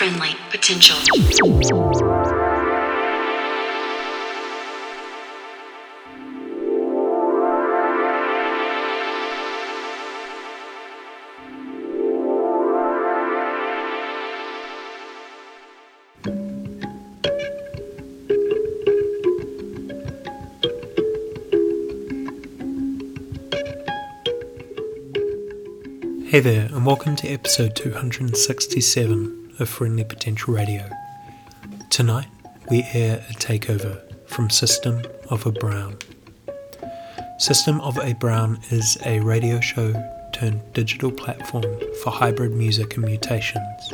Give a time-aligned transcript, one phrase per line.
[0.00, 0.96] friendly potential.
[26.24, 30.88] Hey there, and welcome to episode 267 of Friendly Potential Radio.
[31.90, 32.28] Tonight,
[32.70, 35.98] we air a takeover from System of a Brown.
[37.38, 39.92] System of a Brown is a radio show
[40.32, 43.92] turned digital platform for hybrid music and mutations,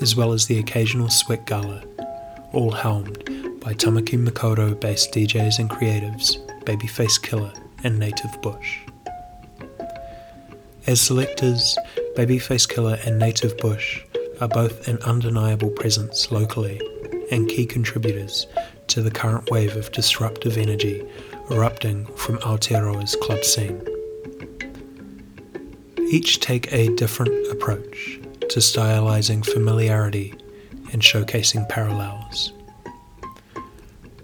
[0.00, 1.82] as well as the occasional sweat gala,
[2.52, 3.24] all helmed
[3.60, 7.52] by Tamaki Makaurau based DJs and creatives, Babyface Killer,
[7.84, 8.78] and Native Bush.
[10.86, 11.76] As selectors,
[12.14, 14.00] Babyface Killer and Native Bush
[14.40, 16.80] are both an undeniable presence locally
[17.30, 18.46] and key contributors
[18.88, 21.06] to the current wave of disruptive energy
[21.50, 23.80] erupting from Aotearoa's club scene.
[26.10, 30.34] Each take a different approach to stylizing familiarity
[30.92, 32.52] and showcasing parallels.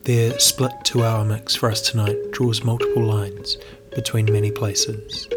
[0.04, 3.56] Their split two hour mix for us tonight draws multiple lines
[3.94, 5.28] between many places.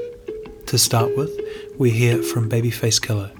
[0.68, 1.32] To start with,
[1.78, 3.32] we hear from Babyface Killer,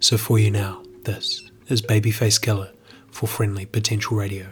[0.01, 2.71] So for you now, this is Babyface Killer
[3.11, 4.47] for Friendly Potential Radio.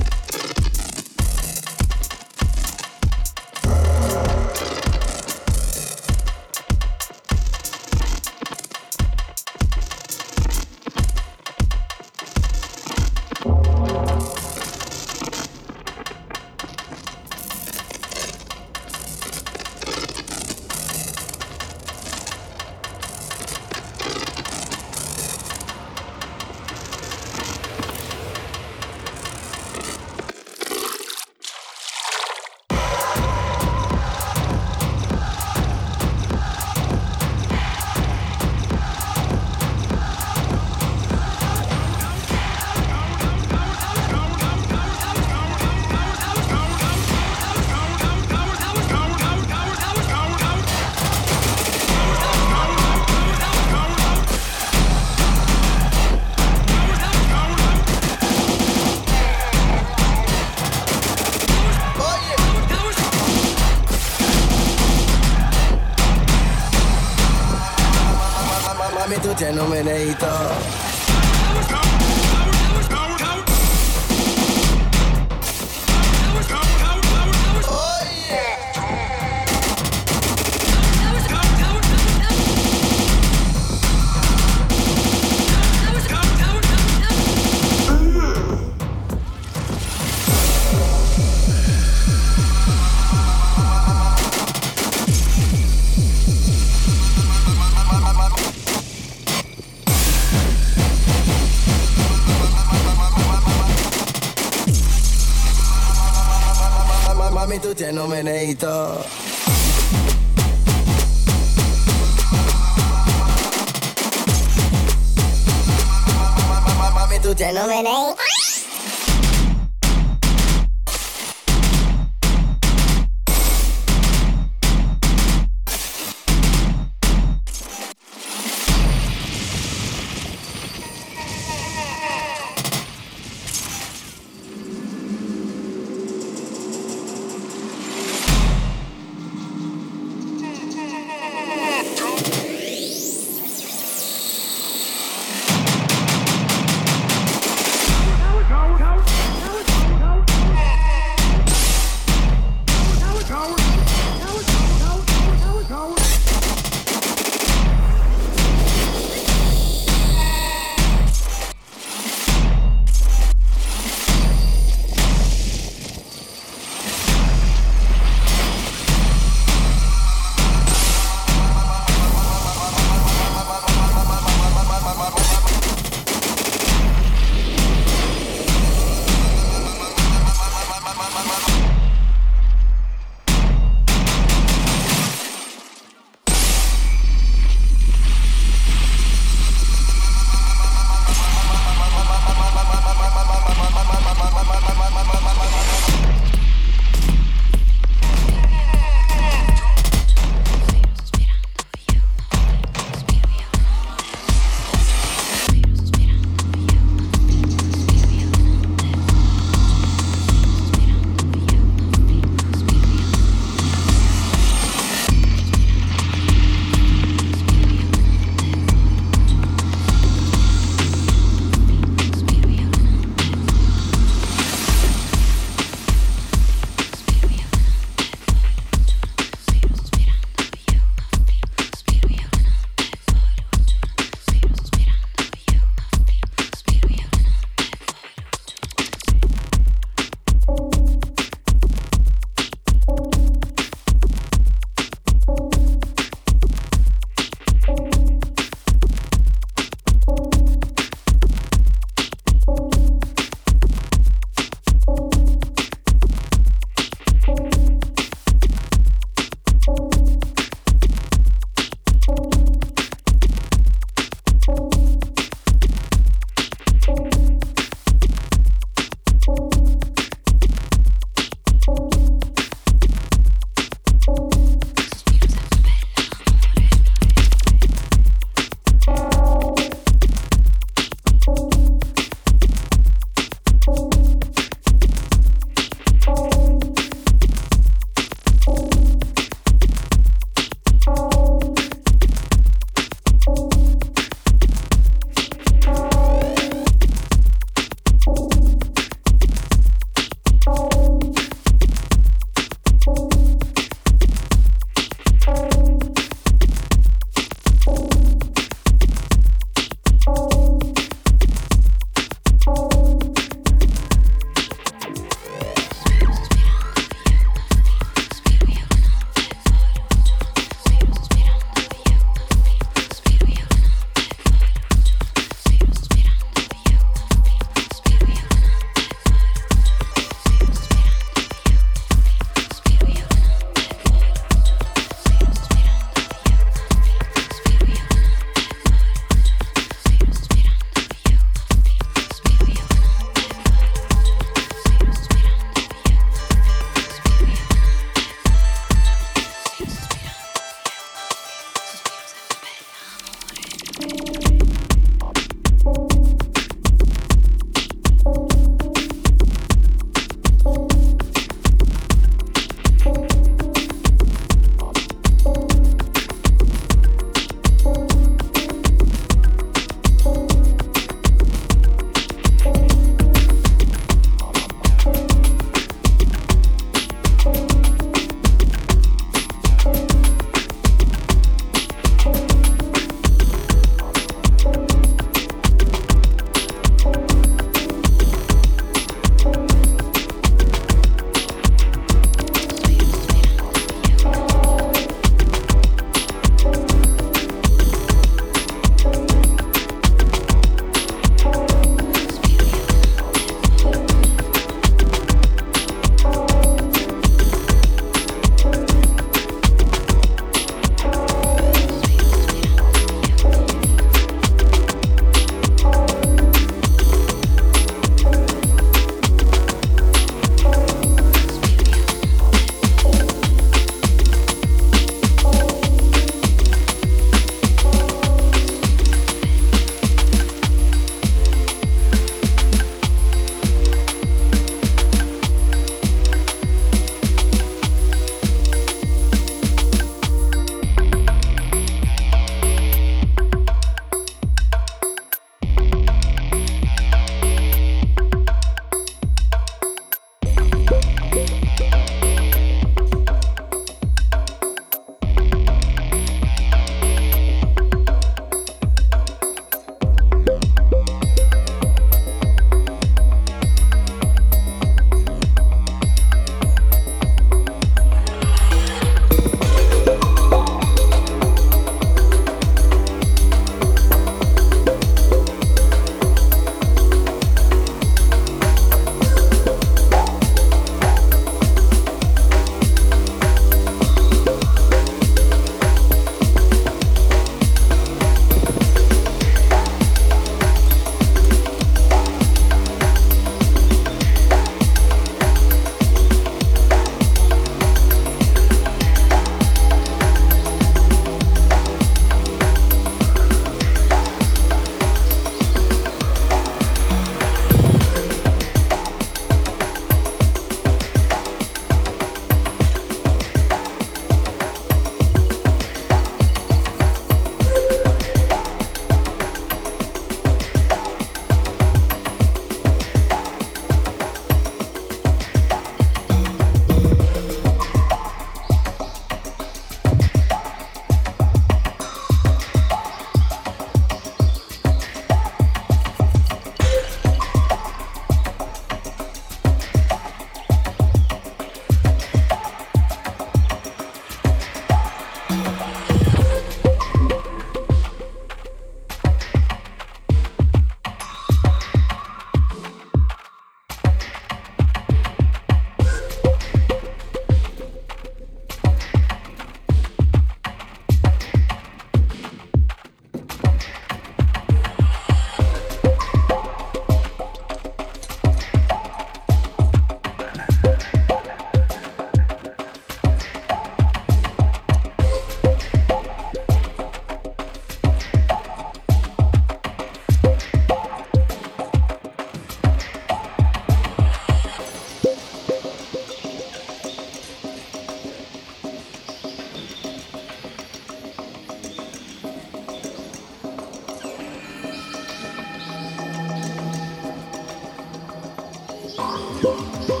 [599.41, 600.00] Bye.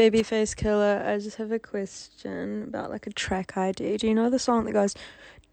[0.00, 3.98] Babyface Killer, I just have a question about like a track ID.
[3.98, 4.94] Do you know the song that goes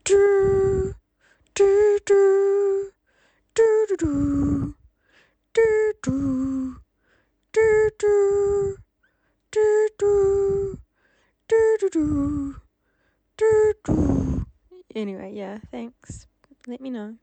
[0.05, 0.95] do
[1.53, 2.91] do do
[3.53, 4.75] do do do
[5.53, 6.77] do
[7.51, 8.77] do do do
[9.51, 10.77] do
[11.49, 12.55] do do
[13.35, 14.45] do do.
[14.95, 16.25] Anyway, yeah, thanks.
[16.67, 17.15] Let me know.